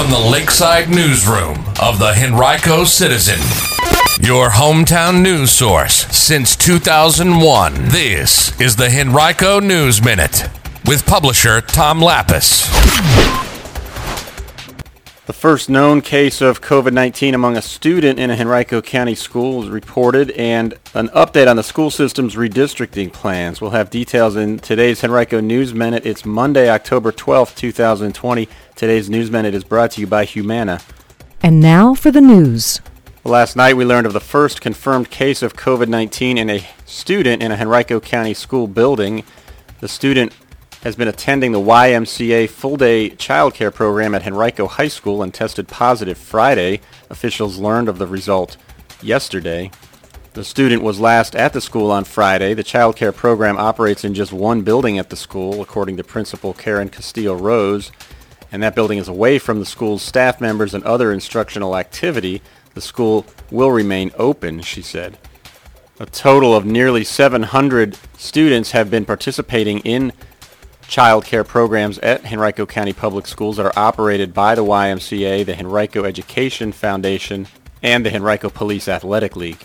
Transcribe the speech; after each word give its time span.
from 0.00 0.10
the 0.10 0.30
Lakeside 0.30 0.88
Newsroom 0.88 1.62
of 1.78 1.98
the 1.98 2.14
Henrico 2.16 2.84
Citizen, 2.84 3.38
your 4.26 4.48
hometown 4.48 5.20
news 5.20 5.50
source 5.50 6.06
since 6.06 6.56
2001. 6.56 7.74
This 7.88 8.58
is 8.58 8.76
the 8.76 8.88
Henrico 8.88 9.60
News 9.60 10.02
Minute 10.02 10.48
with 10.86 11.04
publisher 11.04 11.60
Tom 11.60 12.00
Lappas. 12.00 13.49
The 15.26 15.34
first 15.34 15.68
known 15.68 16.00
case 16.00 16.40
of 16.40 16.62
COVID-19 16.62 17.34
among 17.34 17.56
a 17.56 17.62
student 17.62 18.18
in 18.18 18.30
a 18.30 18.34
Henrico 18.34 18.80
County 18.80 19.14
school 19.14 19.58
was 19.58 19.68
reported 19.68 20.30
and 20.30 20.72
an 20.94 21.08
update 21.08 21.48
on 21.48 21.56
the 21.56 21.62
school 21.62 21.90
system's 21.90 22.36
redistricting 22.36 23.12
plans. 23.12 23.60
We'll 23.60 23.72
have 23.72 23.90
details 23.90 24.34
in 24.34 24.58
today's 24.60 25.04
Henrico 25.04 25.40
News 25.40 25.74
Minute. 25.74 26.06
It's 26.06 26.24
Monday, 26.24 26.70
October 26.70 27.12
12, 27.12 27.54
2020. 27.54 28.48
Today's 28.74 29.10
News 29.10 29.30
Minute 29.30 29.54
is 29.54 29.62
brought 29.62 29.90
to 29.92 30.00
you 30.00 30.06
by 30.06 30.24
Humana. 30.24 30.80
And 31.42 31.60
now 31.60 31.94
for 31.94 32.10
the 32.10 32.22
news. 32.22 32.80
Last 33.22 33.56
night 33.56 33.76
we 33.76 33.84
learned 33.84 34.06
of 34.06 34.14
the 34.14 34.20
first 34.20 34.62
confirmed 34.62 35.10
case 35.10 35.42
of 35.42 35.54
COVID-19 35.54 36.38
in 36.38 36.48
a 36.48 36.66
student 36.86 37.42
in 37.42 37.52
a 37.52 37.56
Henrico 37.56 38.00
County 38.00 38.32
school 38.32 38.66
building. 38.66 39.24
The 39.80 39.88
student 39.88 40.32
has 40.82 40.96
been 40.96 41.08
attending 41.08 41.52
the 41.52 41.60
YMCA 41.60 42.48
full-day 42.48 43.10
childcare 43.10 43.72
program 43.72 44.14
at 44.14 44.26
Henrico 44.26 44.66
High 44.66 44.88
School 44.88 45.22
and 45.22 45.32
tested 45.32 45.68
positive 45.68 46.16
Friday. 46.16 46.80
Officials 47.10 47.58
learned 47.58 47.88
of 47.88 47.98
the 47.98 48.06
result 48.06 48.56
yesterday. 49.02 49.70
The 50.32 50.44
student 50.44 50.82
was 50.82 51.00
last 51.00 51.34
at 51.34 51.52
the 51.52 51.60
school 51.60 51.90
on 51.90 52.04
Friday. 52.04 52.54
The 52.54 52.64
childcare 52.64 53.14
program 53.14 53.58
operates 53.58 54.04
in 54.04 54.14
just 54.14 54.32
one 54.32 54.62
building 54.62 54.98
at 54.98 55.10
the 55.10 55.16
school, 55.16 55.60
according 55.60 55.96
to 55.98 56.04
Principal 56.04 56.54
Karen 56.54 56.88
Castillo 56.88 57.34
Rose, 57.34 57.90
and 58.52 58.62
that 58.62 58.74
building 58.74 58.98
is 58.98 59.08
away 59.08 59.38
from 59.38 59.58
the 59.58 59.66
school's 59.66 60.02
staff 60.02 60.40
members 60.40 60.72
and 60.72 60.84
other 60.84 61.12
instructional 61.12 61.76
activity. 61.76 62.42
The 62.74 62.80
school 62.80 63.26
will 63.50 63.70
remain 63.70 64.12
open, 64.16 64.62
she 64.62 64.82
said. 64.82 65.18
A 65.98 66.06
total 66.06 66.54
of 66.54 66.64
nearly 66.64 67.04
700 67.04 67.98
students 68.16 68.70
have 68.70 68.90
been 68.90 69.04
participating 69.04 69.80
in 69.80 70.12
child 70.90 71.24
care 71.24 71.44
programs 71.44 72.00
at 72.00 72.30
Henrico 72.32 72.66
County 72.66 72.92
Public 72.92 73.24
Schools 73.28 73.56
that 73.56 73.64
are 73.64 73.78
operated 73.78 74.34
by 74.34 74.56
the 74.56 74.64
YMCA, 74.64 75.46
the 75.46 75.56
Henrico 75.56 76.02
Education 76.02 76.72
Foundation, 76.72 77.46
and 77.80 78.04
the 78.04 78.12
Henrico 78.12 78.50
Police 78.50 78.88
Athletic 78.88 79.36
League. 79.36 79.60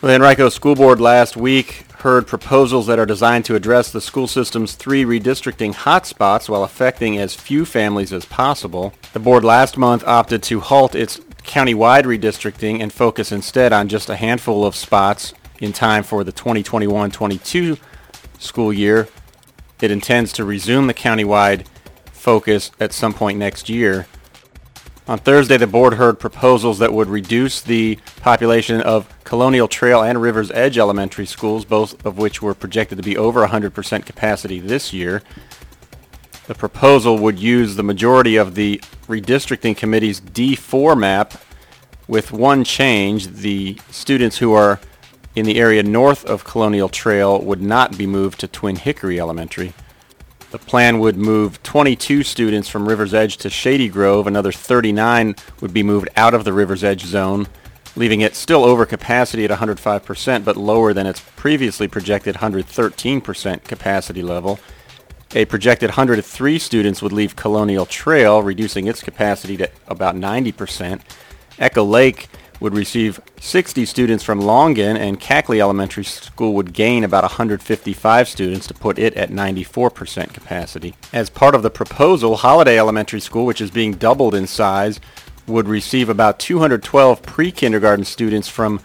The 0.00 0.14
Henrico 0.14 0.48
School 0.48 0.74
Board 0.74 0.98
last 0.98 1.36
week 1.36 1.84
heard 1.98 2.26
proposals 2.26 2.86
that 2.86 2.98
are 2.98 3.04
designed 3.04 3.44
to 3.44 3.54
address 3.54 3.92
the 3.92 4.00
school 4.00 4.26
system's 4.26 4.74
three 4.76 5.04
redistricting 5.04 5.74
hotspots 5.74 6.48
while 6.48 6.64
affecting 6.64 7.18
as 7.18 7.34
few 7.34 7.66
families 7.66 8.14
as 8.14 8.24
possible. 8.24 8.94
The 9.12 9.20
board 9.20 9.44
last 9.44 9.76
month 9.76 10.04
opted 10.06 10.42
to 10.44 10.60
halt 10.60 10.94
its 10.94 11.18
countywide 11.44 12.04
redistricting 12.04 12.80
and 12.80 12.90
focus 12.90 13.30
instead 13.30 13.74
on 13.74 13.88
just 13.88 14.08
a 14.08 14.16
handful 14.16 14.64
of 14.64 14.74
spots 14.74 15.34
in 15.58 15.74
time 15.74 16.02
for 16.02 16.24
the 16.24 16.32
2021-22 16.32 17.78
school 18.40 18.72
year. 18.72 19.08
It 19.80 19.90
intends 19.90 20.32
to 20.34 20.44
resume 20.44 20.88
the 20.88 20.94
countywide 20.94 21.66
focus 22.12 22.70
at 22.80 22.92
some 22.92 23.14
point 23.14 23.38
next 23.38 23.68
year. 23.68 24.06
On 25.08 25.18
Thursday, 25.18 25.56
the 25.56 25.66
board 25.66 25.94
heard 25.94 26.20
proposals 26.20 26.78
that 26.78 26.92
would 26.92 27.08
reduce 27.08 27.60
the 27.60 27.98
population 28.20 28.80
of 28.80 29.08
Colonial 29.24 29.66
Trail 29.66 30.02
and 30.02 30.20
River's 30.20 30.50
Edge 30.52 30.78
elementary 30.78 31.26
schools, 31.26 31.64
both 31.64 32.04
of 32.06 32.18
which 32.18 32.40
were 32.40 32.54
projected 32.54 32.98
to 32.98 33.02
be 33.02 33.16
over 33.16 33.44
100% 33.46 34.06
capacity 34.06 34.60
this 34.60 34.92
year. 34.92 35.22
The 36.46 36.54
proposal 36.54 37.18
would 37.18 37.38
use 37.38 37.74
the 37.74 37.82
majority 37.82 38.36
of 38.36 38.54
the 38.54 38.78
redistricting 39.08 39.76
committee's 39.76 40.20
D4 40.20 40.98
map 40.98 41.34
with 42.06 42.30
one 42.32 42.62
change. 42.62 43.28
The 43.28 43.78
students 43.90 44.38
who 44.38 44.52
are 44.52 44.78
in 45.34 45.46
the 45.46 45.58
area 45.58 45.82
north 45.82 46.24
of 46.24 46.44
Colonial 46.44 46.88
Trail 46.88 47.40
would 47.40 47.62
not 47.62 47.96
be 47.96 48.06
moved 48.06 48.40
to 48.40 48.48
Twin 48.48 48.76
Hickory 48.76 49.20
Elementary. 49.20 49.72
The 50.50 50.58
plan 50.58 50.98
would 50.98 51.16
move 51.16 51.62
22 51.62 52.24
students 52.24 52.68
from 52.68 52.88
River's 52.88 53.14
Edge 53.14 53.36
to 53.38 53.50
Shady 53.50 53.88
Grove. 53.88 54.26
Another 54.26 54.50
39 54.50 55.36
would 55.60 55.72
be 55.72 55.84
moved 55.84 56.08
out 56.16 56.34
of 56.34 56.44
the 56.44 56.52
River's 56.52 56.82
Edge 56.82 57.04
zone, 57.04 57.46
leaving 57.94 58.20
it 58.20 58.34
still 58.34 58.64
over 58.64 58.84
capacity 58.84 59.44
at 59.44 59.50
105%, 59.50 60.44
but 60.44 60.56
lower 60.56 60.92
than 60.92 61.06
its 61.06 61.20
previously 61.36 61.86
projected 61.86 62.36
113% 62.36 63.62
capacity 63.62 64.22
level. 64.22 64.58
A 65.36 65.44
projected 65.44 65.90
103 65.90 66.58
students 66.58 67.00
would 67.00 67.12
leave 67.12 67.36
Colonial 67.36 67.86
Trail, 67.86 68.42
reducing 68.42 68.88
its 68.88 69.00
capacity 69.00 69.56
to 69.58 69.70
about 69.86 70.16
90%. 70.16 71.02
Echo 71.60 71.84
Lake 71.84 72.28
would 72.60 72.74
receive 72.74 73.20
60 73.40 73.86
students 73.86 74.22
from 74.22 74.40
Longan, 74.40 74.96
and 74.96 75.18
Kaechele 75.18 75.60
Elementary 75.60 76.04
School 76.04 76.52
would 76.54 76.72
gain 76.74 77.02
about 77.02 77.24
155 77.24 78.28
students 78.28 78.66
to 78.66 78.74
put 78.74 78.98
it 78.98 79.14
at 79.14 79.30
94% 79.30 80.32
capacity. 80.34 80.94
As 81.12 81.30
part 81.30 81.54
of 81.54 81.62
the 81.62 81.70
proposal, 81.70 82.36
Holladay 82.36 82.76
Elementary 82.76 83.20
School, 83.20 83.46
which 83.46 83.62
is 83.62 83.70
being 83.70 83.94
doubled 83.94 84.34
in 84.34 84.46
size, 84.46 85.00
would 85.46 85.66
receive 85.66 86.08
about 86.08 86.38
212 86.38 87.22
pre-kindergarten 87.22 88.04
students 88.04 88.48
from 88.48 88.80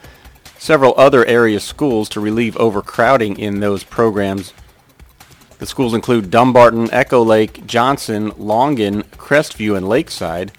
several 0.57 0.93
other 0.97 1.25
area 1.25 1.59
schools 1.59 2.09
to 2.09 2.19
relieve 2.19 2.55
overcrowding 2.57 3.37
in 3.37 3.59
those 3.59 3.83
programs. 3.83 4.53
The 5.59 5.65
schools 5.65 5.93
include 5.93 6.31
Dumbarton, 6.31 6.89
Echo 6.91 7.23
Lake, 7.23 7.65
Johnson, 7.67 8.31
Longan, 8.31 9.03
Crestview, 9.17 9.77
and 9.77 9.87
Lakeside. 9.87 10.51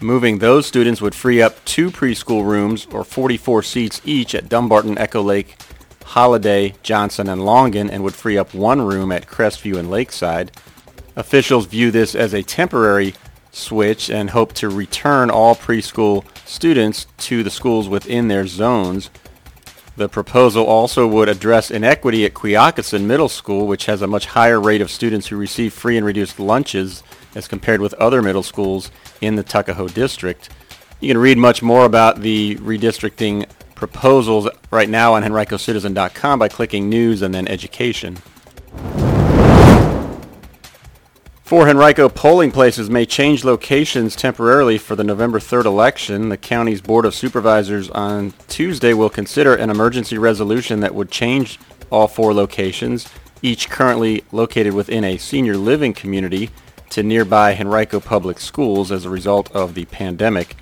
Moving 0.00 0.38
those 0.38 0.66
students 0.66 1.00
would 1.00 1.14
free 1.14 1.40
up 1.40 1.64
two 1.64 1.90
preschool 1.90 2.44
rooms 2.44 2.86
or 2.92 3.02
44 3.02 3.62
seats 3.62 4.02
each 4.04 4.34
at 4.34 4.48
Dumbarton, 4.48 4.98
Echo 4.98 5.22
Lake, 5.22 5.56
Holladay, 6.04 6.74
Johnson, 6.82 7.30
and 7.30 7.40
Longan 7.40 7.90
and 7.90 8.04
would 8.04 8.14
free 8.14 8.36
up 8.36 8.52
one 8.52 8.82
room 8.82 9.10
at 9.10 9.26
Crestview 9.26 9.78
and 9.78 9.90
Lakeside. 9.90 10.52
Officials 11.16 11.64
view 11.64 11.90
this 11.90 12.14
as 12.14 12.34
a 12.34 12.42
temporary 12.42 13.14
switch 13.52 14.10
and 14.10 14.30
hope 14.30 14.52
to 14.52 14.68
return 14.68 15.30
all 15.30 15.56
preschool 15.56 16.24
students 16.44 17.06
to 17.16 17.42
the 17.42 17.50
schools 17.50 17.88
within 17.88 18.28
their 18.28 18.46
zones. 18.46 19.08
The 19.96 20.08
proposal 20.10 20.66
also 20.66 21.06
would 21.06 21.30
address 21.30 21.70
inequity 21.70 22.26
at 22.26 22.34
Quioccasin 22.34 23.06
Middle 23.06 23.30
School, 23.30 23.66
which 23.66 23.86
has 23.86 24.02
a 24.02 24.06
much 24.06 24.26
higher 24.26 24.60
rate 24.60 24.82
of 24.82 24.90
students 24.90 25.26
who 25.26 25.36
receive 25.38 25.72
free 25.72 25.96
and 25.96 26.04
reduced 26.04 26.38
lunches 26.38 27.02
as 27.34 27.48
compared 27.48 27.80
with 27.80 27.94
other 27.94 28.20
middle 28.20 28.42
schools 28.42 28.90
in 29.22 29.36
the 29.36 29.42
Tuckahoe 29.42 29.88
district. 29.88 30.50
You 31.00 31.08
can 31.08 31.18
read 31.18 31.38
much 31.38 31.62
more 31.62 31.86
about 31.86 32.20
the 32.20 32.56
redistricting 32.56 33.48
proposals 33.74 34.48
right 34.70 34.88
now 34.88 35.14
on 35.14 35.22
henricocitizen.com 35.22 36.38
by 36.38 36.48
clicking 36.48 36.90
News 36.90 37.22
and 37.22 37.34
then 37.34 37.48
Education. 37.48 38.18
Four 41.46 41.68
Henrico 41.68 42.08
polling 42.08 42.50
places 42.50 42.90
may 42.90 43.06
change 43.06 43.44
locations 43.44 44.16
temporarily 44.16 44.78
for 44.78 44.96
the 44.96 45.04
November 45.04 45.38
3rd 45.38 45.66
election. 45.66 46.28
The 46.28 46.36
county's 46.36 46.80
Board 46.80 47.04
of 47.04 47.14
Supervisors 47.14 47.88
on 47.90 48.34
Tuesday 48.48 48.92
will 48.94 49.08
consider 49.08 49.54
an 49.54 49.70
emergency 49.70 50.18
resolution 50.18 50.80
that 50.80 50.92
would 50.92 51.08
change 51.08 51.60
all 51.88 52.08
four 52.08 52.34
locations, 52.34 53.08
each 53.42 53.70
currently 53.70 54.24
located 54.32 54.74
within 54.74 55.04
a 55.04 55.18
senior 55.18 55.56
living 55.56 55.94
community, 55.94 56.50
to 56.90 57.04
nearby 57.04 57.54
Henrico 57.56 58.00
Public 58.00 58.40
Schools 58.40 58.90
as 58.90 59.04
a 59.04 59.10
result 59.10 59.48
of 59.54 59.74
the 59.74 59.84
pandemic. 59.84 60.56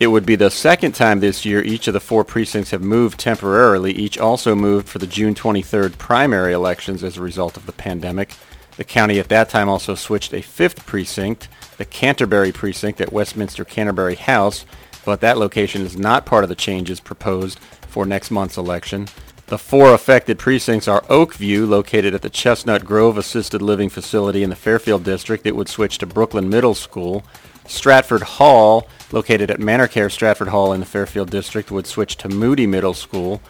It 0.00 0.08
would 0.08 0.26
be 0.26 0.34
the 0.34 0.50
second 0.50 0.96
time 0.96 1.20
this 1.20 1.44
year 1.44 1.62
each 1.62 1.86
of 1.86 1.94
the 1.94 2.00
four 2.00 2.24
precincts 2.24 2.72
have 2.72 2.82
moved 2.82 3.20
temporarily. 3.20 3.92
Each 3.92 4.18
also 4.18 4.56
moved 4.56 4.88
for 4.88 4.98
the 4.98 5.06
June 5.06 5.36
23rd 5.36 5.98
primary 5.98 6.52
elections 6.52 7.04
as 7.04 7.16
a 7.16 7.22
result 7.22 7.56
of 7.56 7.66
the 7.66 7.72
pandemic. 7.72 8.34
The 8.76 8.84
county 8.84 9.18
at 9.18 9.28
that 9.28 9.48
time 9.48 9.68
also 9.68 9.94
switched 9.94 10.34
a 10.34 10.42
fifth 10.42 10.84
precinct, 10.86 11.48
the 11.78 11.84
Canterbury 11.84 12.52
precinct 12.52 13.00
at 13.00 13.12
Westminster 13.12 13.64
Canterbury 13.64 14.16
House, 14.16 14.66
but 15.04 15.20
that 15.20 15.38
location 15.38 15.82
is 15.82 15.96
not 15.96 16.26
part 16.26 16.44
of 16.44 16.48
the 16.48 16.54
changes 16.54 17.00
proposed 17.00 17.58
for 17.88 18.04
next 18.04 18.30
month's 18.30 18.58
election. 18.58 19.08
The 19.46 19.58
four 19.58 19.94
affected 19.94 20.38
precincts 20.38 20.88
are 20.88 21.02
Oakview, 21.02 21.68
located 21.68 22.14
at 22.14 22.22
the 22.22 22.28
Chestnut 22.28 22.84
Grove 22.84 23.16
Assisted 23.16 23.62
Living 23.62 23.88
Facility 23.88 24.42
in 24.42 24.50
the 24.50 24.56
Fairfield 24.56 25.04
District. 25.04 25.46
It 25.46 25.54
would 25.54 25.68
switch 25.68 25.98
to 25.98 26.06
Brookland 26.06 26.48
Middle 26.48 26.74
School. 26.74 27.24
Stratford 27.68 28.22
Hall, 28.22 28.88
located 29.12 29.50
at 29.50 29.60
Manorcare 29.60 30.10
Stratford 30.10 30.48
Hall 30.48 30.72
in 30.72 30.80
the 30.80 30.86
Fairfield 30.86 31.30
District, 31.30 31.70
would 31.70 31.86
switch 31.86 32.16
to 32.16 32.28
Moody 32.28 32.66
Middle 32.66 32.94
School. 32.94 33.40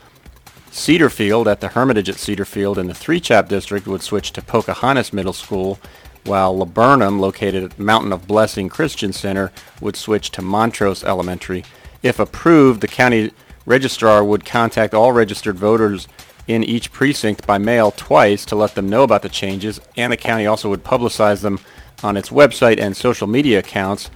Cedarfield 0.77 1.49
at 1.49 1.63
the 1.63 1.69
Hermitage 1.69 2.11
at 2.11 2.17
Cedarfield 2.17 2.77
in 2.77 2.87
the 2.87 2.95
Three 2.95 3.19
Chopt 3.19 3.49
District 3.49 3.87
would 3.87 4.03
switch 4.03 4.31
to 4.33 4.43
Pocahontas 4.43 5.11
Middle 5.11 5.33
School, 5.33 5.81
while 6.25 6.57
Laburnum, 6.57 7.19
located 7.19 7.65
at 7.65 7.79
Mountain 7.79 8.13
of 8.13 8.29
Blessing 8.29 8.69
Christian 8.69 9.15
Center, 9.15 9.51
would 9.81 9.97
switch 9.97 10.31
to 10.33 10.43
Montrose 10.43 11.03
Elementary. 11.03 11.65
If 12.03 12.19
approved, 12.19 12.83
the 12.83 12.89
county 12.89 13.33
registrar 13.65 14.23
would 14.23 14.45
contact 14.45 14.93
all 14.93 15.13
registered 15.13 15.57
voters 15.57 16.09
in 16.47 16.63
each 16.63 16.93
precinct 16.93 17.47
by 17.47 17.57
mail 17.57 17.91
twice 17.91 18.45
to 18.45 18.55
let 18.55 18.75
them 18.75 18.91
know 18.91 19.03
about 19.03 19.23
the 19.23 19.31
changes, 19.31 19.81
and 19.97 20.13
the 20.13 20.17
county 20.19 20.47
also 20.47 20.69
would 20.69 20.85
publicize 20.85 21.41
them 21.41 21.59
on 22.03 22.19
its 22.19 22.29
website 22.29 22.79
and 22.79 22.95
social 22.95 23.27
media 23.27 23.61
accounts. 23.61 24.11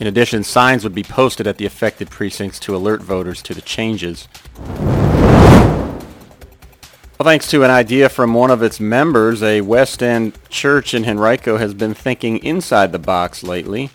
In 0.00 0.06
addition, 0.06 0.44
signs 0.44 0.82
would 0.82 0.94
be 0.94 1.04
posted 1.04 1.46
at 1.46 1.58
the 1.58 1.66
affected 1.66 2.08
precincts 2.08 2.58
to 2.60 2.74
alert 2.74 3.02
voters 3.02 3.42
to 3.42 3.52
the 3.52 3.60
changes. 3.60 4.28
Well, 7.18 7.26
thanks 7.26 7.50
to 7.50 7.64
an 7.64 7.70
idea 7.72 8.08
from 8.08 8.32
one 8.32 8.52
of 8.52 8.62
its 8.62 8.78
members, 8.78 9.42
a 9.42 9.60
West 9.60 10.04
End 10.04 10.38
church 10.50 10.94
in 10.94 11.04
Henrico 11.04 11.56
has 11.56 11.74
been 11.74 11.92
thinking 11.92 12.38
inside 12.44 12.92
the 12.92 13.00
box 13.00 13.42
lately. 13.42 13.90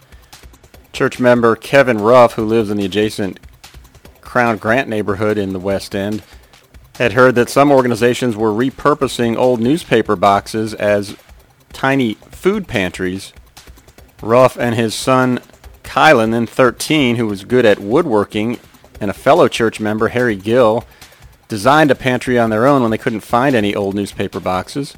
Church 0.92 1.22
member 1.22 1.56
Kevin 1.56 2.00
Ruff, 2.00 2.34
who 2.34 2.44
lives 2.44 2.70
in 2.70 2.76
the 2.76 2.84
adjacent 2.84 3.40
Crown 4.20 4.58
Grant 4.58 4.90
neighborhood 4.90 5.38
in 5.38 5.54
the 5.54 5.60
West 5.60 5.96
End, 5.96 6.22
had 6.96 7.14
heard 7.14 7.36
that 7.36 7.50
some 7.50 7.72
organizations 7.72 8.36
were 8.36 8.52
repurposing 8.52 9.38
old 9.38 9.62
newspaper 9.62 10.18
boxes 10.18 10.74
as 10.74 11.16
tiny 11.72 12.16
food 12.30 12.68
pantries. 12.68 13.32
Ruff 14.22 14.58
and 14.58 14.76
his 14.76 14.94
son 14.94 15.40
Kylan, 15.84 16.32
then 16.32 16.46
13, 16.46 17.16
who 17.16 17.28
was 17.28 17.46
good 17.46 17.64
at 17.64 17.80
woodworking, 17.80 18.60
and 19.00 19.10
a 19.10 19.14
fellow 19.14 19.48
church 19.48 19.80
member, 19.80 20.10
Harry 20.10 20.36
Gill, 20.36 20.86
designed 21.54 21.92
a 21.92 21.96
pantry 21.96 22.40
on 22.40 22.50
their 22.50 22.66
own 22.66 22.82
when 22.82 22.90
they 22.90 22.98
couldn't 22.98 23.20
find 23.20 23.56
any 23.56 23.76
old 23.76 23.94
newspaper 23.94 24.40
boxes. 24.40 24.96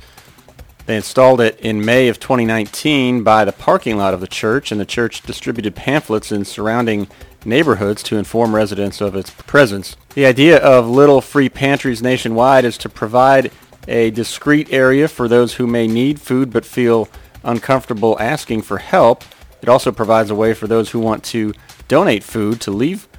They 0.85 0.95
installed 0.95 1.41
it 1.41 1.59
in 1.59 1.83
May 1.83 2.07
of 2.07 2.17
2019 2.17 3.23
by 3.23 3.43
the 3.43 3.51
parking 3.51 3.97
lot 3.97 4.13
of 4.13 4.21
the 4.21 4.27
church, 4.27 4.71
and 4.71 4.79
the 4.79 4.85
church 4.85 5.21
distributed 5.23 5.75
pamphlets 5.75 6.31
in 6.31 6.45
surrounding 6.45 7.07
neighborhoods 7.43 8.01
to 8.03 8.15
inform 8.15 8.55
residents 8.55 9.01
of 9.01 9.17
its 9.17 9.31
presence. 9.31 9.97
The 10.13 10.25
idea 10.25 10.57
of 10.59 10.87
little 10.87 11.19
free 11.19 11.49
pantries 11.49 12.01
nationwide 12.01 12.63
is 12.63 12.77
to 12.77 12.87
provide 12.87 13.51
a 13.89 14.11
discreet 14.11 14.71
area 14.71 15.09
for 15.09 15.27
those 15.27 15.55
who 15.55 15.67
may 15.67 15.87
need 15.87 16.21
food 16.21 16.53
but 16.53 16.63
feel 16.63 17.09
uncomfortable 17.43 18.15
asking 18.17 18.61
for 18.61 18.77
help. 18.77 19.25
It 19.61 19.67
also 19.67 19.91
provides 19.91 20.29
a 20.29 20.35
way 20.35 20.53
for 20.53 20.67
those 20.67 20.91
who 20.91 21.01
want 21.01 21.21
to 21.25 21.53
donate 21.89 22.23
food 22.23 22.61
to 22.61 22.71
leave 22.71 23.09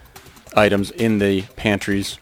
items 0.54 0.90
in 0.90 1.18
the 1.18 1.42
pantries 1.56 2.18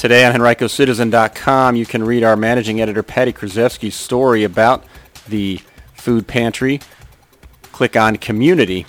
Today 0.00 0.24
on 0.24 0.32
HenricoCitizen.com, 0.32 1.76
you 1.76 1.84
can 1.84 2.02
read 2.02 2.24
our 2.24 2.34
managing 2.34 2.80
editor 2.80 3.02
Patty 3.02 3.34
Kruszewski's 3.34 3.94
story 3.94 4.44
about 4.44 4.82
the 5.28 5.60
food 5.92 6.26
pantry. 6.26 6.80
Click 7.70 7.98
on 7.98 8.16
Community. 8.16 8.86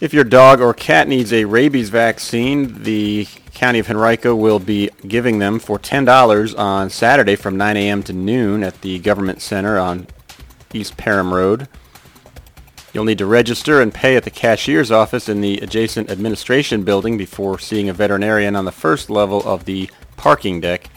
If 0.00 0.14
your 0.14 0.24
dog 0.24 0.62
or 0.62 0.72
cat 0.72 1.06
needs 1.06 1.34
a 1.34 1.44
rabies 1.44 1.90
vaccine, 1.90 2.82
the 2.82 3.28
County 3.52 3.80
of 3.80 3.90
Henrico 3.90 4.34
will 4.34 4.58
be 4.58 4.88
giving 5.06 5.38
them 5.38 5.58
for 5.58 5.78
$10 5.78 6.58
on 6.58 6.88
Saturday 6.88 7.36
from 7.36 7.58
9 7.58 7.76
a.m. 7.76 8.02
to 8.04 8.14
noon 8.14 8.64
at 8.64 8.80
the 8.80 8.98
Government 9.00 9.42
Center 9.42 9.78
on 9.78 10.06
East 10.72 10.96
Parham 10.96 11.34
Road. 11.34 11.68
You'll 12.96 13.04
need 13.04 13.18
to 13.18 13.26
register 13.26 13.82
and 13.82 13.92
pay 13.92 14.16
at 14.16 14.24
the 14.24 14.30
cashier's 14.30 14.90
office 14.90 15.28
in 15.28 15.42
the 15.42 15.58
adjacent 15.58 16.10
administration 16.10 16.82
building 16.82 17.18
before 17.18 17.58
seeing 17.58 17.90
a 17.90 17.92
veterinarian 17.92 18.56
on 18.56 18.64
the 18.64 18.72
first 18.72 19.10
level 19.10 19.46
of 19.46 19.66
the 19.66 19.90
parking 20.16 20.62
deck. 20.62 20.88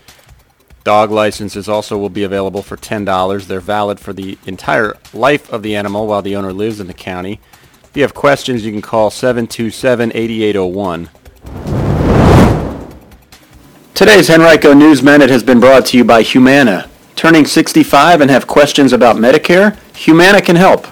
Dog 0.86 1.12
licenses 1.12 1.68
also 1.68 1.98
will 1.98 2.07
be 2.07 2.24
available 2.24 2.62
for 2.62 2.78
$10. 2.78 3.48
They're 3.48 3.60
valid 3.60 4.00
for 4.00 4.13
the 4.13 4.38
entire 4.46 4.96
life 5.13 5.51
of 5.51 5.62
the 5.62 5.75
animal 5.75 6.07
while 6.07 6.22
the 6.22 6.38
owner 6.38 6.54
lives 6.54 6.80
in 6.80 6.88
the 6.88 6.94
county. 6.94 7.42
If 7.84 7.98
you 7.98 8.04
have 8.04 8.13
questions, 8.13 8.63
you 8.63 8.72
can 8.72 8.81
call 8.81 9.10
727-8801. 9.10 11.10
Today's 13.94 14.30
Henrico 14.30 14.74
News 14.74 15.04
Minute 15.04 15.30
has 15.30 15.44
been 15.44 15.60
brought 15.60 15.86
to 15.88 15.98
you 15.98 16.06
by 16.06 16.22
Humana. 16.22 16.90
Turning 17.18 17.45
65 17.45 18.22
and 18.22 18.31
have 18.31 18.48
questions 18.48 18.94
about 18.94 19.18
Medicare? 19.18 19.75
Humana 19.98 20.40
can 20.40 20.56
help. 20.56 20.88